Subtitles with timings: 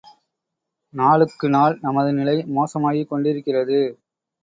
[0.93, 3.81] நாளுக்கு நாள் நமது நிலை மோசமாகிக்கொண்டிருக்கிறது.